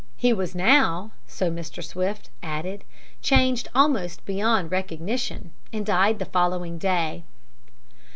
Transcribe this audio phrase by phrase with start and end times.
[0.17, 1.83] He was now, so Mr.
[1.83, 2.83] Swifte added,
[3.21, 7.23] changed almost beyond recognition, and died the following day.